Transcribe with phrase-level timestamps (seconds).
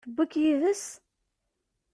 [0.03, 0.85] Tewwi-k yid-s?